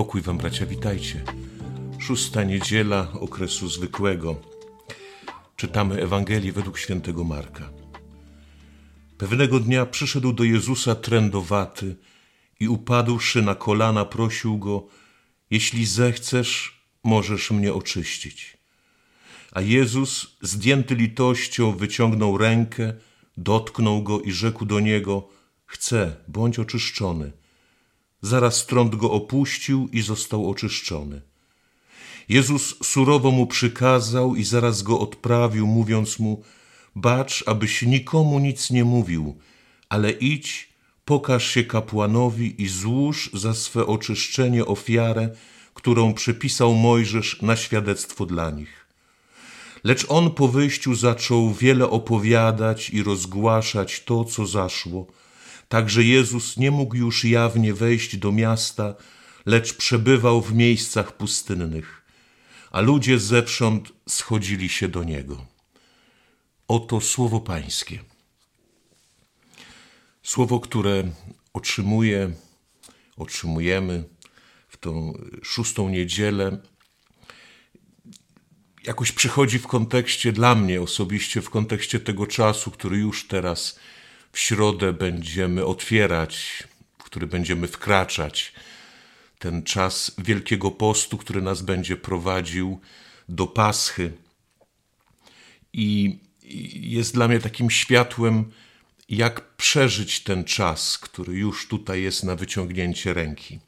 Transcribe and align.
Pokój 0.00 0.22
wam, 0.22 0.38
bracia, 0.38 0.66
witajcie. 0.66 1.24
Szósta 1.98 2.42
niedziela 2.44 3.12
okresu 3.12 3.68
zwykłego. 3.68 4.40
Czytamy 5.56 6.02
Ewangelię 6.02 6.52
według 6.52 6.78
świętego 6.78 7.24
Marka. 7.24 7.70
Pewnego 9.18 9.60
dnia 9.60 9.86
przyszedł 9.86 10.32
do 10.32 10.44
Jezusa 10.44 10.94
trędowaty 10.94 11.96
i 12.60 12.68
upadłszy 12.68 13.42
na 13.42 13.54
kolana 13.54 14.04
prosił 14.04 14.58
go, 14.58 14.86
jeśli 15.50 15.86
zechcesz, 15.86 16.80
możesz 17.04 17.50
mnie 17.50 17.74
oczyścić. 17.74 18.56
A 19.52 19.60
Jezus, 19.60 20.36
zdjęty 20.42 20.94
litością, 20.94 21.76
wyciągnął 21.76 22.38
rękę, 22.38 22.94
dotknął 23.36 24.02
go 24.02 24.20
i 24.20 24.32
rzekł 24.32 24.64
do 24.64 24.80
niego, 24.80 25.28
chcę, 25.66 26.16
bądź 26.28 26.58
oczyszczony. 26.58 27.39
Zaraz 28.22 28.66
trąd 28.66 28.96
go 28.96 29.10
opuścił 29.10 29.88
i 29.92 30.02
został 30.02 30.50
oczyszczony. 30.50 31.20
Jezus 32.28 32.74
surowo 32.82 33.30
mu 33.30 33.46
przykazał 33.46 34.36
i 34.36 34.44
zaraz 34.44 34.82
go 34.82 35.00
odprawił, 35.00 35.66
mówiąc 35.66 36.18
mu: 36.18 36.42
Bacz, 36.96 37.44
abyś 37.46 37.82
nikomu 37.82 38.38
nic 38.38 38.70
nie 38.70 38.84
mówił, 38.84 39.38
ale 39.88 40.10
idź, 40.10 40.68
pokaż 41.04 41.46
się 41.50 41.64
kapłanowi 41.64 42.62
i 42.62 42.68
złóż 42.68 43.30
za 43.32 43.54
swe 43.54 43.86
oczyszczenie 43.86 44.66
ofiarę, 44.66 45.30
którą 45.74 46.14
przepisał 46.14 46.74
Mojżesz 46.74 47.42
na 47.42 47.56
świadectwo 47.56 48.26
dla 48.26 48.50
nich. 48.50 48.86
Lecz 49.84 50.06
on 50.08 50.30
po 50.30 50.48
wyjściu 50.48 50.94
zaczął 50.94 51.54
wiele 51.54 51.90
opowiadać 51.90 52.90
i 52.90 53.02
rozgłaszać 53.02 54.00
to, 54.04 54.24
co 54.24 54.46
zaszło 54.46 55.06
Także 55.70 56.04
Jezus 56.04 56.56
nie 56.56 56.70
mógł 56.70 56.96
już 56.96 57.24
jawnie 57.24 57.74
wejść 57.74 58.16
do 58.16 58.32
miasta, 58.32 58.94
lecz 59.46 59.74
przebywał 59.74 60.42
w 60.42 60.54
miejscach 60.54 61.16
pustynnych, 61.16 62.02
a 62.70 62.80
ludzie 62.80 63.18
zewsząd 63.18 63.92
schodzili 64.08 64.68
się 64.68 64.88
do 64.88 65.04
Niego. 65.04 65.46
Oto 66.68 67.00
słowo 67.00 67.40
Pańskie. 67.40 67.98
Słowo, 70.22 70.60
które 70.60 71.04
otrzymuje, 71.52 72.30
otrzymujemy 73.16 74.04
w 74.68 74.76
tą 74.76 75.12
szóstą 75.42 75.88
niedzielę, 75.88 76.58
jakoś 78.84 79.12
przychodzi 79.12 79.58
w 79.58 79.66
kontekście 79.66 80.32
dla 80.32 80.54
mnie 80.54 80.82
osobiście, 80.82 81.42
w 81.42 81.50
kontekście 81.50 82.00
tego 82.00 82.26
czasu, 82.26 82.70
który 82.70 82.98
już 82.98 83.26
teraz 83.26 83.78
w 84.32 84.38
środę 84.38 84.92
będziemy 84.92 85.64
otwierać, 85.64 86.64
w 86.98 87.04
który 87.04 87.26
będziemy 87.26 87.68
wkraczać. 87.68 88.52
Ten 89.38 89.62
czas 89.62 90.12
Wielkiego 90.18 90.70
Postu, 90.70 91.18
który 91.18 91.42
nas 91.42 91.62
będzie 91.62 91.96
prowadził 91.96 92.80
do 93.28 93.46
Paschy. 93.46 94.12
I 95.72 96.18
jest 96.74 97.14
dla 97.14 97.28
mnie 97.28 97.38
takim 97.38 97.70
światłem, 97.70 98.52
jak 99.08 99.56
przeżyć 99.56 100.20
ten 100.20 100.44
czas, 100.44 100.98
który 100.98 101.34
już 101.34 101.68
tutaj 101.68 102.02
jest 102.02 102.24
na 102.24 102.36
wyciągnięcie 102.36 103.14
ręki. 103.14 103.58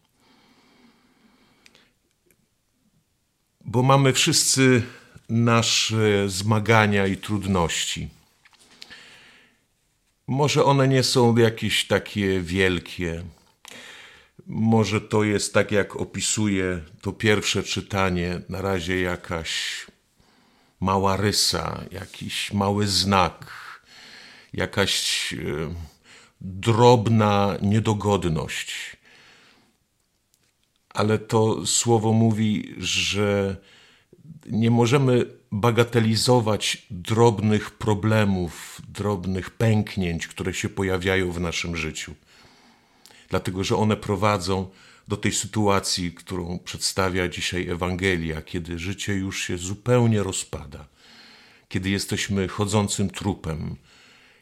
Bo 3.64 3.82
mamy 3.82 4.12
wszyscy 4.12 4.82
nasze 5.28 6.28
zmagania 6.28 7.06
i 7.06 7.16
trudności 7.16 8.08
może 10.26 10.64
one 10.64 10.88
nie 10.88 11.02
są 11.02 11.36
jakieś 11.36 11.86
takie 11.86 12.40
wielkie. 12.40 13.24
Może 14.46 15.00
to 15.00 15.24
jest 15.24 15.54
tak, 15.54 15.72
jak 15.72 15.96
opisuje 15.96 16.80
to 17.00 17.12
pierwsze 17.12 17.62
czytanie, 17.62 18.40
na 18.48 18.62
razie 18.62 19.00
jakaś 19.00 19.86
mała 20.80 21.16
rysa, 21.16 21.84
jakiś 21.90 22.52
mały 22.52 22.86
znak, 22.86 23.52
jakaś 24.52 25.32
e, 25.32 25.38
drobna 26.40 27.56
niedogodność. 27.62 28.96
Ale 30.88 31.18
to 31.18 31.66
słowo 31.66 32.12
mówi, 32.12 32.74
że 32.78 33.56
nie 34.46 34.70
możemy 34.70 35.41
bagatelizować 35.52 36.86
drobnych 36.90 37.70
problemów, 37.70 38.82
drobnych 38.88 39.50
pęknięć, 39.50 40.28
które 40.28 40.54
się 40.54 40.68
pojawiają 40.68 41.32
w 41.32 41.40
naszym 41.40 41.76
życiu. 41.76 42.14
Dlatego, 43.28 43.64
że 43.64 43.76
one 43.76 43.96
prowadzą 43.96 44.70
do 45.08 45.16
tej 45.16 45.32
sytuacji, 45.32 46.12
którą 46.12 46.58
przedstawia 46.58 47.28
dzisiaj 47.28 47.68
Ewangelia, 47.68 48.42
kiedy 48.42 48.78
życie 48.78 49.14
już 49.14 49.42
się 49.42 49.58
zupełnie 49.58 50.22
rozpada, 50.22 50.88
kiedy 51.68 51.90
jesteśmy 51.90 52.48
chodzącym 52.48 53.10
trupem, 53.10 53.76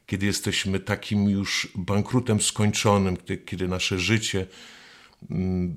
kiedy 0.06 0.26
jesteśmy 0.26 0.80
takim 0.80 1.30
już 1.30 1.68
bankrutem 1.74 2.40
skończonym, 2.40 3.16
kiedy 3.46 3.68
nasze 3.68 3.98
życie 3.98 4.46
mm, 5.30 5.76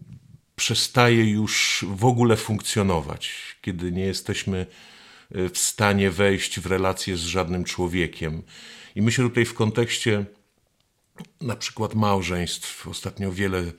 przestaje 0.55 1.29
już 1.29 1.85
w 1.89 2.05
ogóle 2.05 2.37
funkcjonować, 2.37 3.33
kiedy 3.61 3.91
nie 3.91 4.03
jesteśmy 4.03 4.65
w 5.33 5.57
stanie 5.57 6.11
wejść 6.11 6.59
w 6.59 6.65
relację 6.65 7.17
z 7.17 7.21
żadnym 7.21 7.63
człowiekiem. 7.63 8.43
I 8.95 9.01
myślę 9.01 9.23
tutaj 9.23 9.45
w 9.45 9.53
kontekście 9.53 10.25
na 11.41 11.55
przykład 11.55 11.95
małżeństw. 11.95 12.87
Ostatnio 12.87 13.31
wiele 13.31 13.71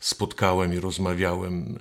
spotkałem 0.00 0.74
i 0.74 0.80
rozmawiałem 0.80 1.78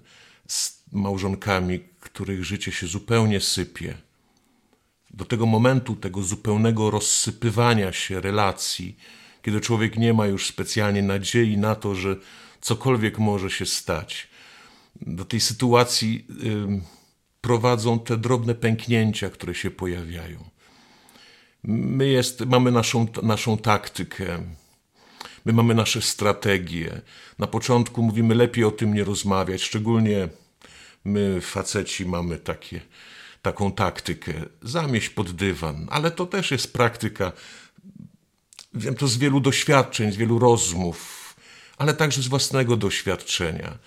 z 0.47 0.83
małżonkami, 0.91 1.79
których 1.99 2.45
życie 2.45 2.71
się 2.71 2.87
zupełnie 2.87 3.41
sypie. 3.41 3.97
Do 5.09 5.25
tego 5.25 5.45
momentu, 5.45 5.95
tego 5.95 6.23
zupełnego 6.23 6.91
rozsypywania 6.91 7.93
się 7.93 8.21
relacji, 8.21 8.97
kiedy 9.41 9.61
człowiek 9.61 9.97
nie 9.97 10.13
ma 10.13 10.27
już 10.27 10.47
specjalnie 10.47 11.01
nadziei 11.01 11.57
na 11.57 11.75
to, 11.75 11.95
że 11.95 12.15
cokolwiek 12.61 13.19
może 13.19 13.49
się 13.49 13.65
stać 13.65 14.27
do 15.01 15.25
tej 15.25 15.39
sytuacji 15.39 16.25
prowadzą 17.45 17.99
te 17.99 18.17
drobne 18.17 18.55
pęknięcia, 18.55 19.29
które 19.29 19.55
się 19.55 19.71
pojawiają. 19.71 20.43
My 21.63 22.07
jest, 22.07 22.45
mamy 22.45 22.71
naszą, 22.71 23.07
naszą 23.23 23.57
taktykę, 23.57 24.43
my 25.45 25.53
mamy 25.53 25.75
nasze 25.75 26.01
strategie. 26.01 27.01
Na 27.39 27.47
początku 27.47 28.03
mówimy, 28.03 28.35
lepiej 28.35 28.63
o 28.63 28.71
tym 28.71 28.93
nie 28.93 29.03
rozmawiać, 29.03 29.61
szczególnie 29.61 30.27
my, 31.03 31.41
faceci, 31.41 32.05
mamy 32.05 32.37
takie, 32.37 32.81
taką 33.41 33.71
taktykę. 33.71 34.33
Zamieść 34.61 35.09
pod 35.09 35.31
dywan, 35.31 35.87
ale 35.89 36.11
to 36.11 36.25
też 36.25 36.51
jest 36.51 36.73
praktyka. 36.73 37.31
Wiem 38.73 38.95
to 38.95 39.07
z 39.07 39.17
wielu 39.17 39.39
doświadczeń, 39.39 40.11
z 40.11 40.15
wielu 40.15 40.39
rozmów, 40.39 41.35
ale 41.77 41.93
także 41.93 42.21
z 42.21 42.27
własnego 42.27 42.77
doświadczenia 42.77 43.77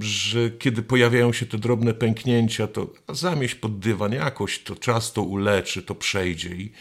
że 0.00 0.50
kiedy 0.50 0.82
pojawiają 0.82 1.32
się 1.32 1.46
te 1.46 1.58
drobne 1.58 1.94
pęknięcia, 1.94 2.66
to 2.66 2.92
zamieść 3.08 3.54
pod 3.54 3.78
dywan 3.78 4.12
jakoś, 4.12 4.58
to 4.58 4.76
czas 4.76 5.12
to 5.12 5.22
uleczy, 5.22 5.82
to 5.82 5.94
przejdzie. 5.94 6.48
I 6.48 6.72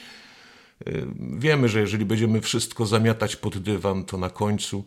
y, 0.88 1.08
wiemy, 1.38 1.70
że 1.70 1.80
jeżeli 1.80 2.06
będziemy 2.06 2.42
wszystko 2.42 2.86
zamiatać 2.86 3.36
pod 3.36 3.58
dywan, 3.58 4.06
to 4.06 4.18
na 4.18 4.30
końcu 4.30 4.86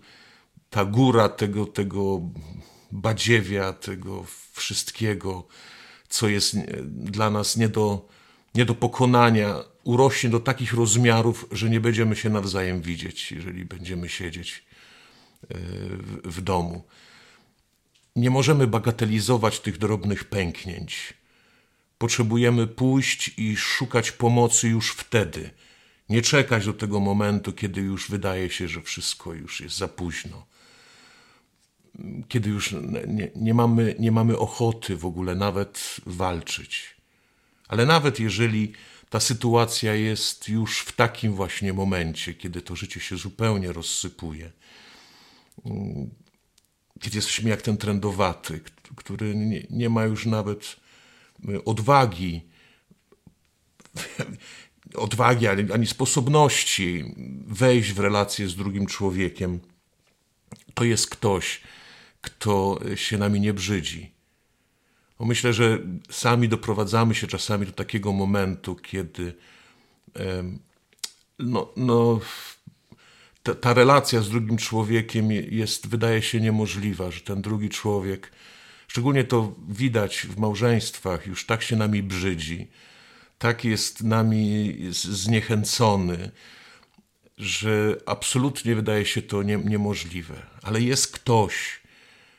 ta 0.70 0.84
góra 0.84 1.28
tego, 1.28 1.66
tego 1.66 2.20
badziewia, 2.92 3.72
tego 3.72 4.25
wszystkiego, 4.53 5.47
co 6.09 6.28
jest 6.28 6.56
dla 6.86 7.31
nas 7.31 7.56
nie 7.56 7.69
do, 7.69 8.09
nie 8.54 8.65
do 8.65 8.74
pokonania, 8.74 9.54
urośnie 9.84 10.30
do 10.30 10.41
takich 10.41 10.72
rozmiarów, 10.74 11.47
że 11.53 11.71
nie 11.71 11.80
będziemy 11.80 12.16
się 12.16 12.30
nawzajem 12.30 12.83
widzieć, 12.83 13.33
jeżeli 13.33 13.65
będziemy 13.65 14.09
siedzieć 14.09 14.65
y, 15.45 15.56
w 16.24 16.41
domu. 16.41 16.84
Nie 18.16 18.30
możemy 18.30 18.66
bagatelizować 18.66 19.60
tych 19.60 19.78
drobnych 19.78 20.24
pęknięć. 20.24 21.15
Potrzebujemy 21.98 22.66
pójść 22.66 23.30
i 23.39 23.57
szukać 23.57 24.13
pomocy 24.13 24.68
już 24.68 24.91
wtedy. 24.91 25.51
Nie 26.09 26.22
czekać 26.22 26.66
do 26.66 26.72
tego 26.72 27.01
momentu, 27.01 27.53
kiedy 27.53 27.80
już 27.80 28.10
wydaje 28.10 28.51
się, 28.51 28.68
że 28.68 28.83
wszystko 28.83 29.34
już 29.34 29.60
jest 29.60 29.77
za 29.77 29.89
późno. 29.89 30.47
Kiedy 32.28 32.51
już 32.51 32.74
nie, 33.07 33.30
nie, 33.36 33.54
mamy, 33.54 33.95
nie 33.98 34.13
mamy 34.13 34.39
ochoty 34.39 34.97
w 34.97 35.07
ogóle 35.07 35.34
nawet 35.34 35.97
walczyć. 36.07 36.97
Ale 37.69 37.86
nawet 37.86 38.21
jeżeli 38.21 38.72
ta 39.10 39.21
sytuacja 39.21 39.95
jest 39.95 40.48
już 40.48 40.80
w 40.80 40.92
takim 40.92 41.34
właśnie 41.34 41.72
momencie, 41.72 42.34
kiedy 42.34 42.62
to 42.62 42.77
życie 42.77 43.01
się 43.01 43.16
zupełnie 43.16 43.72
rozsypuje, 43.72 44.53
jesteśmy 47.15 47.51
jak 47.51 47.63
ten 47.63 47.77
trendowaty, 47.77 48.60
który 48.97 49.34
nie, 49.34 49.66
nie 49.71 49.91
ma 49.91 50.04
już 50.04 50.27
nawet 50.27 50.77
y, 51.48 51.65
odwagi, 51.65 52.43
odwagi 54.95 55.47
ani, 55.47 55.72
ani 55.72 55.87
sposobności 55.87 57.15
wejść 57.47 57.93
w 57.93 57.98
relację 57.98 58.48
z 58.48 58.57
drugim 58.57 58.87
człowiekiem, 58.87 59.60
to 60.75 60.84
jest 60.84 61.10
ktoś, 61.10 61.60
kto 62.21 62.81
się 62.95 63.19
nami 63.19 63.41
nie 63.41 63.54
brzydzi. 63.54 64.13
Bo 65.19 65.25
myślę, 65.25 65.53
że 65.53 65.78
sami 66.10 66.48
doprowadzamy 66.48 67.15
się 67.15 67.27
czasami 67.27 67.66
do 67.66 67.72
takiego 67.72 68.13
momentu, 68.13 68.77
kiedy 68.77 69.34
no, 71.39 71.72
no, 71.77 72.21
ta, 73.47 73.54
ta 73.54 73.75
relacja 73.75 74.22
z 74.22 74.28
drugim 74.28 74.57
człowiekiem 74.57 75.33
jest, 75.33 75.89
wydaje 75.89 76.22
się, 76.22 76.41
niemożliwa, 76.41 77.10
że 77.10 77.21
ten 77.21 77.43
drugi 77.43 77.69
człowiek, 77.69 78.33
szczególnie 78.89 79.25
to 79.25 79.54
widać 79.69 80.27
w 80.31 80.39
małżeństwach, 80.39 81.27
już 81.27 81.47
tak 81.47 81.63
się 81.63 81.77
nami 81.77 82.03
brzydzi, 82.03 82.69
tak 83.39 83.65
jest 83.65 84.03
nami 84.03 84.77
zniechęcony, 84.91 86.31
że 87.39 87.97
absolutnie 88.07 88.75
wydaje 88.75 89.04
się 89.04 89.22
to 89.22 89.43
nie, 89.43 89.57
niemożliwe. 89.57 90.47
Ale 90.63 90.81
jest 90.81 91.13
ktoś, 91.13 91.81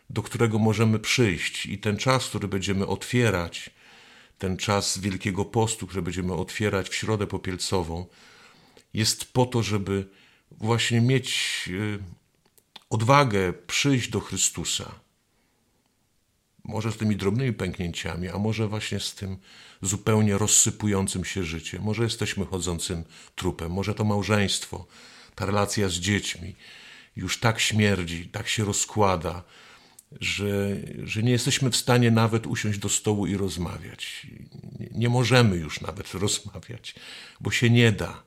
do 0.10 0.24
którego 0.24 0.60
możemy 0.60 1.00
przyjść, 1.00 1.66
i 1.66 1.78
ten 1.78 1.98
czas, 1.98 2.28
który 2.28 2.48
będziemy 2.48 2.88
otwierać, 2.88 3.70
ten 4.38 4.58
czas 4.58 4.98
Wielkiego 4.98 5.46
Postu, 5.46 5.88
który 5.88 6.02
będziemy 6.02 6.34
otwierać 6.34 6.90
w 6.90 6.96
środę 6.96 7.28
popielcową, 7.28 8.06
jest 8.94 9.34
po 9.34 9.46
to, 9.46 9.64
żeby 9.64 10.08
właśnie 10.52 11.02
mieć 11.02 11.64
y, 11.68 12.00
odwagę 12.90 13.54
przyjść 13.54 14.10
do 14.10 14.20
Chrystusa. 14.20 14.92
Może 16.64 16.92
z 16.92 16.98
tymi 16.98 17.16
drobnymi 17.16 17.54
pęknięciami, 17.54 18.30
a 18.30 18.38
może 18.38 18.68
właśnie 18.68 19.00
z 19.00 19.16
tym 19.16 19.38
zupełnie 19.82 20.38
rozsypującym 20.38 21.26
się 21.26 21.44
życiem. 21.44 21.84
Może 21.84 22.04
jesteśmy 22.04 22.46
chodzącym 22.46 23.04
trupem, 23.36 23.72
może 23.72 23.94
to 23.94 24.04
małżeństwo, 24.04 24.88
ta 25.36 25.46
relacja 25.46 25.90
z 25.90 25.94
dziećmi 25.94 26.56
już 27.16 27.40
tak 27.40 27.60
śmierdzi, 27.60 28.26
tak 28.26 28.48
się 28.48 28.66
rozkłada, 28.66 29.44
że, 30.22 30.78
że 31.04 31.24
nie 31.24 31.32
jesteśmy 31.32 31.70
w 31.70 31.76
stanie 31.76 32.12
nawet 32.12 32.48
usiąść 32.48 32.80
do 32.80 32.90
stołu 32.90 33.28
i 33.28 33.38
rozmawiać. 33.38 34.28
Nie, 34.80 34.90
nie 34.92 35.10
możemy 35.10 35.56
już 35.56 35.82
nawet 35.82 36.14
rozmawiać, 36.24 36.96
bo 37.40 37.52
się 37.52 37.70
nie 37.70 37.92
da 37.92 38.27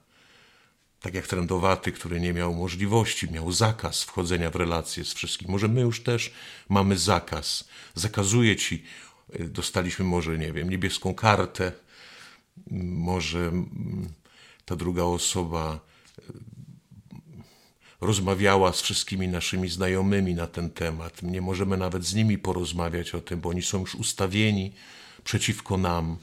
tak 1.00 1.14
jak 1.14 1.26
trendowaty, 1.26 1.92
który 1.92 2.20
nie 2.20 2.32
miał 2.32 2.54
możliwości, 2.54 3.30
miał 3.30 3.52
zakaz 3.52 4.02
wchodzenia 4.02 4.50
w 4.50 4.56
relacje 4.56 5.04
z 5.04 5.14
wszystkim. 5.14 5.50
Może 5.50 5.68
my 5.68 5.80
już 5.80 6.02
też 6.02 6.32
mamy 6.68 6.98
zakaz. 6.98 7.68
Zakazuje 7.94 8.56
ci, 8.56 8.84
y, 9.40 9.48
dostaliśmy 9.48 10.04
może, 10.04 10.38
nie 10.38 10.52
wiem, 10.52 10.70
niebieską 10.70 11.14
kartę, 11.14 11.72
może 12.82 13.38
mm, 13.38 14.08
ta 14.64 14.76
druga 14.76 15.02
osoba 15.02 15.80
y, 16.18 16.22
rozmawiała 18.00 18.72
z 18.72 18.80
wszystkimi 18.82 19.28
naszymi 19.28 19.68
znajomymi 19.68 20.34
na 20.34 20.46
ten 20.46 20.70
temat. 20.70 21.22
Nie 21.22 21.40
możemy 21.40 21.76
nawet 21.76 22.04
z 22.04 22.14
nimi 22.14 22.38
porozmawiać 22.38 23.14
o 23.14 23.20
tym, 23.20 23.40
bo 23.40 23.48
oni 23.48 23.62
są 23.62 23.80
już 23.80 23.94
ustawieni 23.94 24.72
przeciwko 25.24 25.76
nam. 25.76 26.16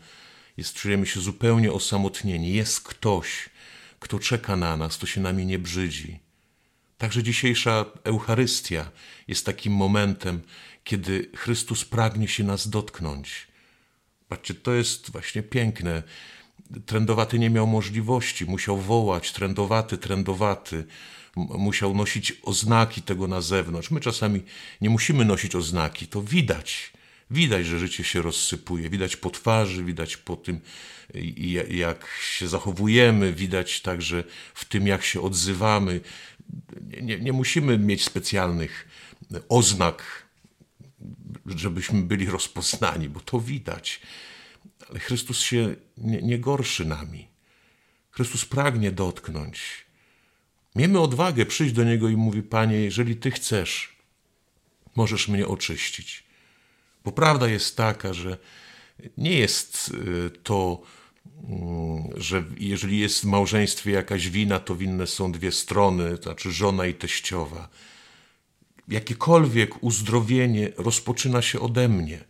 Jest, 0.58 0.74
czujemy 0.74 1.06
się 1.06 1.20
zupełnie 1.20 1.72
osamotnieni. 1.72 2.54
Jest 2.54 2.82
ktoś, 2.82 3.50
kto 4.00 4.20
czeka 4.20 4.56
na 4.56 4.78
nas, 4.78 4.98
to 4.98 5.08
się 5.08 5.22
nami 5.22 5.46
nie 5.46 5.60
brzydzi. 5.60 6.20
Także 6.98 7.24
dzisiejsza 7.24 7.86
Eucharystia 8.04 8.92
jest 9.28 9.46
takim 9.46 9.74
momentem, 9.74 10.42
kiedy 10.84 11.30
Chrystus 11.36 11.86
pragnie 11.86 12.28
się 12.28 12.44
nas 12.44 12.70
dotknąć. 12.70 13.48
Patrzcie, 14.28 14.54
to 14.54 14.74
jest 14.74 15.12
właśnie 15.12 15.44
piękne. 15.44 16.04
Trendowaty 16.86 17.40
nie 17.40 17.50
miał 17.50 17.68
możliwości, 17.68 18.46
musiał 18.46 18.78
wołać, 18.78 19.32
trendowaty, 19.32 19.98
trendowaty, 19.98 20.86
musiał 21.36 21.96
nosić 21.96 22.34
oznaki 22.44 23.02
tego 23.02 23.28
na 23.28 23.42
zewnątrz. 23.42 23.92
My 23.92 24.00
czasami 24.00 24.44
nie 24.82 24.90
musimy 24.90 25.26
nosić 25.26 25.56
oznaki, 25.56 26.08
to 26.08 26.22
widać. 26.22 26.94
Widać, 27.32 27.66
że 27.66 27.80
życie 27.80 28.04
się 28.04 28.22
rozsypuje, 28.22 28.90
widać 28.90 29.16
po 29.16 29.30
twarzy, 29.30 29.84
widać 29.84 30.18
po 30.18 30.36
tym, 30.36 30.60
jak 31.70 32.08
się 32.22 32.48
zachowujemy, 32.48 33.34
widać 33.34 33.82
także 33.82 34.24
w 34.54 34.66
tym, 34.66 34.88
jak 34.88 35.04
się 35.04 35.22
odzywamy. 35.22 36.02
Nie, 37.02 37.20
nie 37.20 37.34
musimy 37.34 37.78
mieć 37.78 38.04
specjalnych 38.04 38.88
oznak, 39.50 40.28
żebyśmy 41.46 42.02
byli 42.02 42.26
rozpoznani, 42.26 43.10
bo 43.10 43.20
to 43.20 43.40
widać. 43.40 44.02
Ale 44.90 45.00
Chrystus 45.00 45.40
się 45.40 45.76
nie, 45.98 46.22
nie 46.22 46.40
gorszy 46.40 46.86
nami. 46.86 47.28
Chrystus 48.12 48.46
pragnie 48.46 48.92
dotknąć. 48.92 49.86
Miejmy 50.76 51.00
odwagę 51.00 51.46
przyjść 51.46 51.74
do 51.74 51.84
Niego 51.84 52.10
i 52.10 52.16
mówi: 52.16 52.44
Panie, 52.44 52.76
jeżeli 52.76 53.16
Ty 53.16 53.32
chcesz, 53.32 53.96
możesz 54.96 55.28
mnie 55.28 55.48
oczyścić. 55.48 56.27
Bo 57.08 57.12
prawda 57.12 57.48
jest 57.48 57.78
taka, 57.78 58.14
że 58.14 58.38
nie 59.18 59.32
jest 59.32 59.90
y, 59.90 60.30
to, 60.44 60.82
mm, 61.50 62.22
że 62.22 62.44
jeżeli 62.58 63.00
jest 63.00 63.22
w 63.22 63.24
małżeństwie 63.24 63.92
jakaś 63.92 64.30
wina, 64.30 64.60
to 64.60 64.76
winne 64.76 65.08
są 65.08 65.32
dwie 65.32 65.52
strony, 65.52 66.18
to 66.18 66.24
znaczy 66.24 66.52
żona 66.52 66.86
i 66.86 66.94
teściowa. 66.94 67.70
Jakiekolwiek 68.88 69.84
uzdrowienie 69.84 70.72
rozpoczyna 70.78 71.42
się 71.42 71.60
ode 71.60 71.90
mnie. 71.90 72.24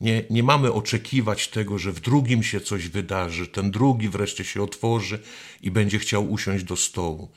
Nie, 0.00 0.24
nie 0.30 0.42
mamy 0.42 0.72
oczekiwać 0.72 1.48
tego, 1.48 1.78
że 1.78 1.92
w 1.92 2.00
drugim 2.00 2.42
się 2.42 2.60
coś 2.60 2.88
wydarzy, 2.88 3.46
ten 3.46 3.70
drugi 3.70 4.08
wreszcie 4.08 4.44
się 4.44 4.62
otworzy 4.62 5.22
i 5.62 5.70
będzie 5.70 5.98
chciał 5.98 6.30
usiąść 6.32 6.64
do 6.64 6.76
stołu. 6.76 7.30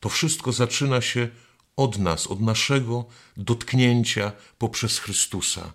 To 0.00 0.08
wszystko 0.08 0.52
zaczyna 0.52 1.00
się 1.00 1.28
od 1.76 1.98
nas, 1.98 2.26
od 2.26 2.40
naszego 2.40 3.04
dotknięcia 3.36 4.32
poprzez 4.58 4.98
Chrystusa 4.98 5.72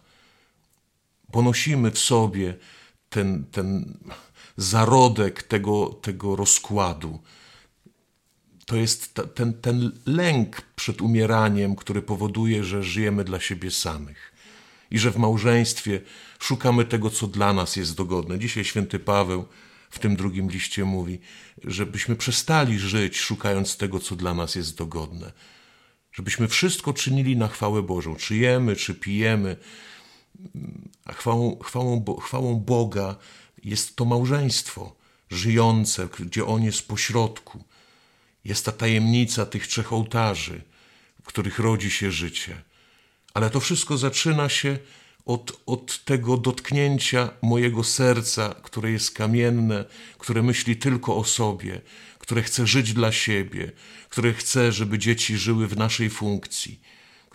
ponosimy 1.32 1.92
w 1.92 2.00
sobie 2.00 2.58
ten, 3.10 3.46
ten 3.52 3.98
zarodek 4.58 5.44
tego, 5.44 5.86
tego 6.02 6.36
rozkładu. 6.36 7.20
To 8.66 8.76
jest 8.76 9.14
ta, 9.14 9.24
ten, 9.24 9.54
ten 9.54 9.92
lęk 10.06 10.62
przed 10.62 11.02
umieraniem, 11.02 11.76
który 11.76 12.02
powoduje, 12.02 12.64
że 12.64 12.84
żyjemy 12.84 13.24
dla 13.24 13.40
siebie 13.40 13.72
samych 13.72 14.34
i 14.92 15.00
że 15.00 15.12
w 15.12 15.18
małżeństwie 15.18 16.02
szukamy 16.40 16.86
tego, 16.86 17.10
co 17.10 17.28
dla 17.28 17.54
nas 17.54 17.76
jest 17.76 17.96
dogodne. 17.96 18.40
Dzisiaj 18.40 18.66
święty 18.66 19.00
Paweł 19.00 19.46
w 19.90 20.00
tym 20.00 20.16
drugim 20.16 20.50
liście 20.50 20.86
mówi, 20.86 21.20
żebyśmy 21.64 22.16
przestali 22.16 22.80
żyć 22.80 23.18
szukając 23.20 23.78
tego, 23.78 24.00
co 24.00 24.16
dla 24.16 24.34
nas 24.34 24.56
jest 24.56 24.78
dogodne. 24.78 25.32
Żebyśmy 26.12 26.48
wszystko 26.48 26.94
czynili 26.94 27.38
na 27.38 27.48
chwałę 27.48 27.84
Bożą. 27.84 28.16
Czy 28.16 28.36
jemy, 28.36 28.76
czy 28.76 28.96
pijemy, 28.96 29.58
chwałą, 31.16 31.60
chwałą, 31.60 32.06
chwałą 32.22 32.56
Boga 32.56 33.16
jest 33.64 33.96
to 33.96 34.06
małżeństwo 34.06 34.96
żyjące, 35.30 36.08
gdzie 36.20 36.46
On 36.46 36.64
jest 36.64 36.88
pośrodku. 36.88 37.64
Jest 38.46 38.66
ta 38.66 38.72
tajemnica 38.72 39.46
tych 39.46 39.68
trzech 39.68 39.94
ołtarzy, 39.94 40.62
w 41.24 41.26
których 41.26 41.60
rodzi 41.60 41.92
się 41.92 42.12
życie. 42.12 42.62
Ale 43.34 43.50
to 43.50 43.60
wszystko 43.60 43.98
zaczyna 43.98 44.50
się 44.50 44.78
od, 45.26 45.62
od 45.66 46.04
tego 46.04 46.38
dotknięcia 46.38 47.30
mojego 47.42 47.84
serca, 47.84 48.56
które 48.64 48.92
jest 48.92 49.12
kamienne, 49.12 49.86
które 50.18 50.44
myśli 50.44 50.78
tylko 50.78 51.18
o 51.18 51.24
sobie, 51.24 51.82
które 52.20 52.44
chce 52.44 52.68
żyć 52.68 52.94
dla 52.94 53.12
siebie, 53.12 53.72
które 54.10 54.34
chce, 54.34 54.72
żeby 54.72 55.00
dzieci 55.00 55.38
żyły 55.38 55.68
w 55.68 55.78
naszej 55.78 56.10
funkcji 56.10 56.80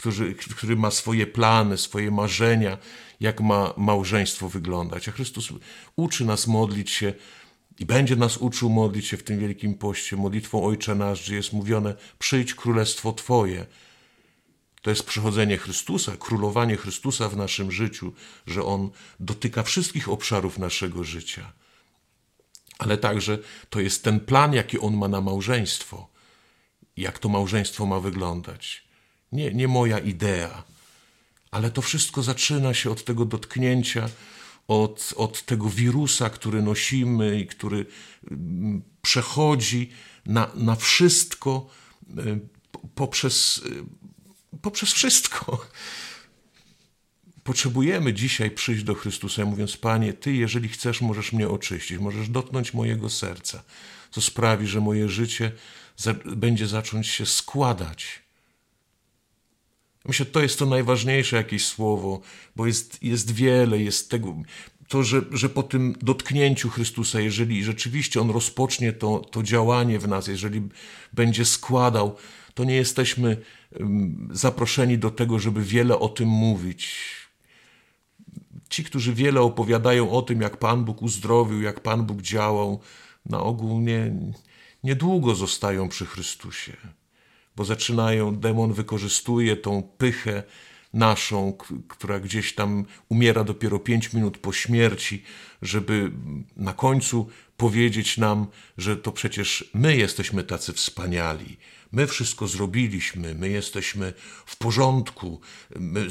który, 0.03 0.35
który 0.35 0.77
ma 0.77 0.91
swoje 0.91 1.27
plany, 1.27 1.79
swoje 1.79 2.11
marzenia, 2.11 2.79
jak 3.21 3.41
ma 3.41 3.75
małżeństwo 3.77 4.49
wyglądać. 4.49 5.09
A 5.09 5.13
Chrystus 5.13 5.49
uczy 5.97 6.25
nas 6.25 6.47
modlić 6.47 6.91
się 6.91 7.15
i 7.79 7.87
będzie 7.87 8.17
nas 8.17 8.37
uczył 8.37 8.71
modlić 8.71 9.07
się 9.07 9.17
w 9.17 9.23
tym 9.23 9.39
wielkim 9.39 9.75
poście, 9.75 10.17
modlitwą 10.17 10.65
Ojcze 10.65 10.95
Nasz, 10.95 11.23
gdzie 11.23 11.35
jest 11.35 11.53
mówione: 11.53 11.95
Przyjdź 12.19 12.55
królestwo 12.55 13.13
Twoje. 13.13 13.67
To 14.83 14.91
jest 14.91 15.07
przychodzenie 15.07 15.59
Chrystusa, 15.59 16.17
królowanie 16.17 16.77
Chrystusa 16.77 17.29
w 17.29 17.37
naszym 17.37 17.73
życiu, 17.73 18.13
że 18.47 18.65
On 18.65 18.91
dotyka 19.21 19.63
wszystkich 19.63 20.09
obszarów 20.09 20.59
naszego 20.59 21.05
życia. 21.05 21.53
Ale 22.79 22.99
także 22.99 23.39
to 23.71 23.81
jest 23.81 24.05
ten 24.05 24.21
plan, 24.21 24.55
jaki 24.55 24.79
On 24.79 24.97
ma 24.97 25.09
na 25.09 25.21
małżeństwo. 25.21 26.09
Jak 26.97 27.19
to 27.19 27.29
małżeństwo 27.29 27.87
ma 27.87 28.01
wyglądać 28.01 28.92
nie, 29.33 29.55
nie 29.55 29.69
moja 29.69 29.99
idea. 29.99 30.65
Ale 31.51 31.71
to 31.71 31.83
wszystko 31.83 32.23
zaczyna 32.23 32.75
się 32.75 32.91
od 32.91 33.05
tego 33.05 33.25
dotknięcia, 33.25 34.09
od, 34.69 35.15
od 35.17 35.45
tego 35.45 35.69
wirusa, 35.69 36.31
który 36.31 36.63
nosimy 36.63 37.41
i 37.41 37.47
który 37.47 37.87
mm, 38.31 38.83
przechodzi 39.03 39.91
na, 40.27 40.51
na 40.55 40.77
wszystko 40.77 41.71
y, 42.19 42.41
poprzez, 42.95 43.63
y, 44.55 44.59
poprzez 44.63 44.93
wszystko. 44.93 45.67
Potrzebujemy 47.45 48.13
dzisiaj 48.13 48.51
przyjść 48.51 48.85
do 48.85 48.95
Chrystusa, 48.95 49.45
mówiąc: 49.45 49.77
Panie, 49.77 50.13
Ty, 50.13 50.33
jeżeli 50.33 50.69
chcesz, 50.69 51.01
możesz 51.01 51.33
mnie 51.33 51.49
oczyścić, 51.49 51.99
możesz 51.99 52.29
dotknąć 52.29 52.75
mojego 52.75 53.11
serca, 53.11 53.63
co 54.11 54.21
sprawi, 54.21 54.67
że 54.67 54.81
moje 54.81 55.09
życie 55.09 55.53
będzie 56.25 56.67
zacząć 56.67 57.07
się 57.07 57.27
składać 57.27 58.23
Myślę, 60.05 60.27
to 60.27 60.43
jest 60.43 60.59
to 60.59 60.67
najważniejsze 60.67 61.37
jakieś 61.37 61.67
słowo, 61.67 62.21
bo 62.57 62.67
jest, 62.67 63.03
jest 63.03 63.31
wiele, 63.31 63.79
jest 63.79 64.11
tego, 64.11 64.35
to, 64.89 65.03
że, 65.03 65.23
że 65.31 65.49
po 65.49 65.63
tym 65.63 65.95
dotknięciu 66.03 66.71
Chrystusa, 66.71 67.21
jeżeli 67.21 67.65
rzeczywiście 67.65 68.21
On 68.21 68.31
rozpocznie 68.31 68.93
to, 68.93 69.19
to 69.19 69.43
działanie 69.43 69.99
w 69.99 70.09
nas, 70.09 70.27
jeżeli 70.27 70.69
będzie 71.13 71.45
składał, 71.45 72.17
to 72.55 72.65
nie 72.65 72.75
jesteśmy 72.75 73.37
zaproszeni 74.31 74.99
do 74.99 75.11
tego, 75.11 75.39
żeby 75.39 75.63
wiele 75.63 75.99
o 75.99 76.09
tym 76.09 76.29
mówić. 76.29 76.97
Ci, 78.69 78.85
którzy 78.85 79.15
wiele 79.15 79.41
opowiadają 79.41 80.11
o 80.11 80.23
tym, 80.23 80.41
jak 80.41 80.57
Pan 80.57 80.85
Bóg 80.85 81.03
uzdrowił, 81.03 81.63
jak 81.63 81.81
Pan 81.81 82.07
Bóg 82.07 82.23
działał, 82.23 82.81
na 83.27 83.41
ogół 83.41 83.81
nie, 83.81 84.15
niedługo 84.85 85.35
zostają 85.35 85.89
przy 85.89 86.07
Chrystusie, 86.07 86.77
bo 87.57 87.65
zaczynają, 87.65 88.37
demon 88.37 88.73
wykorzystuje 88.73 89.57
tą 89.57 89.83
pychę 89.99 90.43
naszą, 90.95 91.53
która 91.89 92.21
gdzieś 92.21 92.55
tam 92.55 92.85
umiera 93.09 93.45
dopiero 93.45 93.79
pięć 93.79 94.13
minut 94.13 94.39
po 94.39 94.53
śmierci, 94.53 95.23
żeby 95.63 96.13
na 96.57 96.73
końcu 96.73 97.29
powiedzieć 97.57 98.19
nam, 98.19 98.47
że 98.79 98.97
to 98.97 99.13
przecież 99.13 99.71
my 99.75 99.97
jesteśmy 99.97 100.45
tacy 100.45 100.73
wspaniali, 100.73 101.57
my 101.93 102.07
wszystko 102.07 102.49
zrobiliśmy, 102.49 103.35
my 103.35 103.49
jesteśmy 103.49 104.13
w 104.47 104.57
porządku, 104.57 105.41
my, 105.77 106.09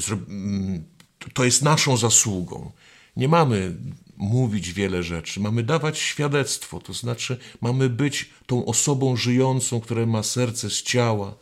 to 1.34 1.44
jest 1.44 1.62
naszą 1.62 1.96
zasługą. 1.96 2.72
Nie 3.16 3.28
mamy 3.28 3.76
mówić 4.22 4.72
wiele 4.72 5.02
rzeczy, 5.02 5.40
mamy 5.40 5.62
dawać 5.62 5.98
świadectwo, 5.98 6.80
to 6.80 6.92
znaczy 6.92 7.38
mamy 7.60 7.88
być 7.88 8.30
tą 8.46 8.66
osobą 8.66 9.16
żyjącą, 9.16 9.80
która 9.80 10.06
ma 10.06 10.22
serce 10.22 10.70
z 10.70 10.82
ciała. 10.82 11.34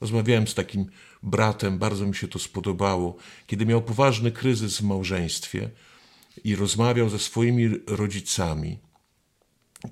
Rozmawiałem 0.00 0.48
z 0.48 0.54
takim 0.54 0.86
bratem, 1.22 1.78
bardzo 1.78 2.06
mi 2.06 2.14
się 2.14 2.28
to 2.28 2.38
spodobało, 2.38 3.16
kiedy 3.46 3.66
miał 3.66 3.82
poważny 3.82 4.32
kryzys 4.32 4.78
w 4.78 4.82
małżeństwie 4.82 5.70
i 6.44 6.56
rozmawiał 6.56 7.08
ze 7.08 7.18
swoimi 7.18 7.68
rodzicami, 7.86 8.78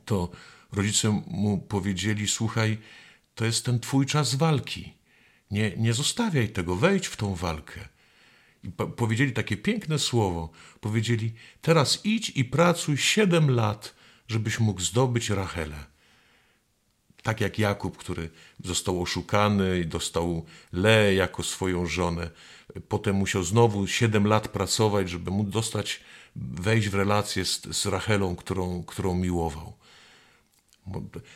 to 0.04 0.30
rodzice 0.72 1.22
mu 1.26 1.58
powiedzieli: 1.58 2.28
Słuchaj, 2.28 2.78
to 3.34 3.44
jest 3.44 3.64
ten 3.64 3.80
twój 3.80 4.06
czas 4.06 4.34
walki. 4.34 4.92
Nie, 5.50 5.76
nie 5.76 5.92
zostawiaj 5.92 6.48
tego, 6.48 6.76
wejdź 6.76 7.06
w 7.06 7.16
tą 7.16 7.34
walkę. 7.34 7.91
Powiedzieli 8.96 9.32
takie 9.32 9.56
piękne 9.56 9.98
słowo. 9.98 10.50
Powiedzieli: 10.80 11.32
Teraz 11.62 12.00
idź 12.04 12.32
i 12.34 12.44
pracuj 12.44 12.96
siedem 12.96 13.50
lat, 13.50 13.94
żebyś 14.28 14.60
mógł 14.60 14.80
zdobyć 14.80 15.30
Rachelę. 15.30 15.84
Tak 17.22 17.40
jak 17.40 17.58
Jakub, 17.58 17.96
który 17.96 18.30
został 18.64 19.02
oszukany 19.02 19.80
i 19.80 19.86
dostał 19.86 20.44
Le 20.72 21.14
jako 21.14 21.42
swoją 21.42 21.86
żonę. 21.86 22.30
Potem 22.88 23.16
musiał 23.16 23.42
znowu 23.42 23.86
siedem 23.86 24.26
lat 24.26 24.48
pracować, 24.48 25.10
żeby 25.10 25.30
móc 25.30 25.48
dostać, 25.48 26.00
wejść 26.36 26.88
w 26.88 26.94
relację 26.94 27.44
z, 27.44 27.62
z 27.76 27.86
Rachelą, 27.86 28.36
którą, 28.36 28.84
którą 28.84 29.14
miłował. 29.14 29.72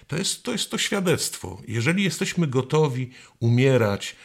To 0.06 0.16
jest, 0.16 0.42
to 0.42 0.52
jest 0.52 0.70
to 0.70 0.78
świadectwo. 0.78 1.60
Jeżeli 1.68 2.04
jesteśmy 2.04 2.46
gotowi 2.46 3.10
umierać 3.40 4.16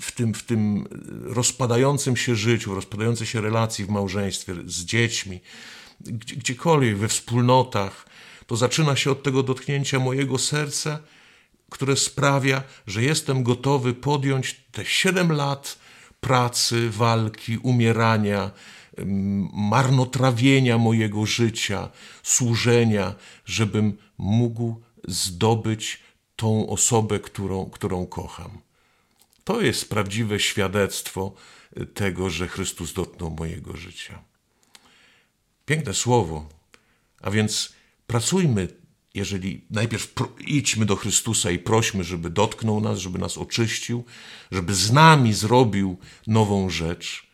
w 0.00 0.12
tym, 0.12 0.34
w 0.34 0.42
tym 0.42 0.86
rozpadającym 1.22 2.16
się 2.16 2.34
życiu, 2.34 2.74
rozpadającej 2.74 3.26
się 3.26 3.40
relacji 3.40 3.84
w 3.84 3.88
małżeństwie, 3.88 4.54
z 4.66 4.84
dziećmi, 4.84 5.40
gdzie, 6.00 6.36
gdziekolwiek, 6.36 6.96
we 6.96 7.08
wspólnotach, 7.08 8.06
to 8.46 8.56
zaczyna 8.56 8.96
się 8.96 9.10
od 9.10 9.22
tego 9.22 9.42
dotknięcia 9.42 9.98
mojego 9.98 10.38
serca, 10.38 10.98
które 11.70 11.96
sprawia, 11.96 12.62
że 12.86 13.02
jestem 13.02 13.42
gotowy 13.42 13.94
podjąć 13.94 14.60
te 14.72 14.84
siedem 14.84 15.32
lat 15.32 15.78
pracy, 16.20 16.90
walki, 16.90 17.58
umierania, 17.58 18.50
marnotrawienia 19.52 20.78
mojego 20.78 21.26
życia, 21.26 21.88
służenia, 22.22 23.14
żebym 23.44 23.98
mógł 24.18 24.80
zdobyć 25.08 26.00
tą 26.36 26.68
osobę, 26.68 27.18
którą, 27.18 27.70
którą 27.70 28.06
kocham. 28.06 28.67
To 29.48 29.60
jest 29.60 29.90
prawdziwe 29.90 30.40
świadectwo 30.40 31.34
tego, 31.94 32.30
że 32.30 32.48
Chrystus 32.48 32.92
dotknął 32.92 33.30
mojego 33.30 33.76
życia. 33.76 34.22
Piękne 35.66 35.94
słowo. 35.94 36.48
A 37.22 37.30
więc 37.30 37.72
pracujmy, 38.06 38.68
jeżeli 39.14 39.64
najpierw 39.70 40.14
idźmy 40.46 40.86
do 40.86 40.96
Chrystusa 40.96 41.50
i 41.50 41.58
prośmy, 41.58 42.04
żeby 42.04 42.30
dotknął 42.30 42.80
nas, 42.80 42.98
żeby 42.98 43.18
nas 43.18 43.38
oczyścił, 43.38 44.04
żeby 44.50 44.74
z 44.74 44.92
nami 44.92 45.32
zrobił 45.32 45.98
nową 46.26 46.70
rzecz, 46.70 47.26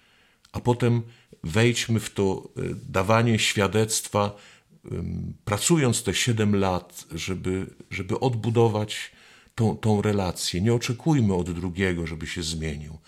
a 0.52 0.60
potem 0.60 1.02
wejdźmy 1.44 2.00
w 2.00 2.10
to 2.10 2.48
e, 2.56 2.62
dawanie 2.88 3.38
świadectwa, 3.38 4.36
pracując 5.44 6.02
te 6.02 6.14
siedem 6.14 6.56
lat, 6.56 7.04
żeby, 7.14 7.74
żeby 7.90 8.20
odbudować 8.20 9.13
tą, 9.54 9.76
tą 9.76 10.02
relację. 10.02 10.60
Nie 10.60 10.74
oczekujmy 10.74 11.34
od 11.34 11.50
drugiego, 11.50 12.06
żeby 12.06 12.26
się 12.26 12.42
zmienił. 12.42 12.98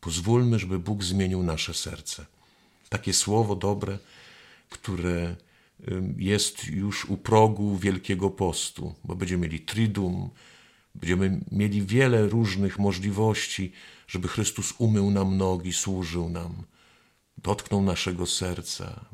Pozwólmy, 0.00 0.58
żeby 0.58 0.78
Bóg 0.78 1.04
zmienił 1.04 1.42
nasze 1.42 1.74
serce. 1.74 2.26
Takie 2.88 3.12
słowo 3.12 3.56
dobre, 3.56 3.98
które 4.70 5.36
jest 6.16 6.64
już 6.64 7.04
u 7.04 7.16
progu 7.16 7.76
Wielkiego 7.76 8.30
Postu, 8.30 8.94
bo 9.04 9.16
będziemy 9.16 9.46
mieli 9.46 9.60
Tridum, 9.60 10.30
będziemy 10.94 11.40
mieli 11.52 11.82
wiele 11.82 12.26
różnych 12.26 12.78
możliwości, 12.78 13.72
żeby 14.08 14.28
Chrystus 14.28 14.74
umył 14.78 15.10
nam 15.10 15.36
nogi, 15.36 15.72
służył 15.72 16.28
nam, 16.28 16.62
dotknął 17.38 17.82
naszego 17.82 18.26
serca. 18.26 19.04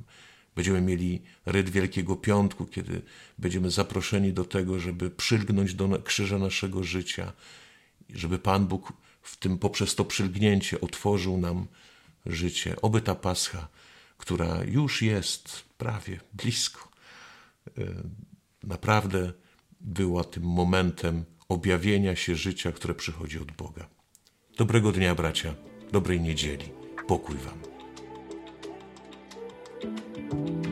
Będziemy 0.56 0.80
mieli 0.80 1.22
ryd 1.46 1.70
Wielkiego 1.70 2.16
Piątku, 2.16 2.66
kiedy 2.66 3.02
będziemy 3.38 3.70
zaproszeni 3.70 4.32
do 4.32 4.44
tego, 4.44 4.78
żeby 4.78 5.10
przylgnąć 5.10 5.74
do 5.74 6.02
krzyża 6.02 6.38
naszego 6.38 6.84
życia, 6.84 7.32
żeby 8.10 8.38
Pan 8.38 8.66
Bóg 8.66 8.92
w 9.22 9.36
tym 9.36 9.58
poprzez 9.58 9.94
to 9.94 10.04
przylgnięcie 10.04 10.80
otworzył 10.80 11.38
nam 11.38 11.66
życie. 12.26 12.76
Oby 12.82 13.00
ta 13.00 13.14
Pascha, 13.14 13.68
która 14.18 14.64
już 14.64 15.02
jest 15.02 15.64
prawie 15.78 16.20
blisko, 16.32 16.88
e, 17.78 17.84
naprawdę 18.62 19.32
była 19.80 20.24
tym 20.24 20.42
momentem 20.42 21.24
objawienia 21.48 22.16
się 22.16 22.36
życia, 22.36 22.72
które 22.72 22.94
przychodzi 22.94 23.38
od 23.38 23.52
Boga. 23.52 23.88
Dobrego 24.56 24.92
dnia, 24.92 25.14
bracia, 25.14 25.54
dobrej 25.92 26.20
niedzieli. 26.20 26.64
Pokój 27.06 27.36
Wam. 27.36 27.69
thank 29.82 30.64
you 30.64 30.69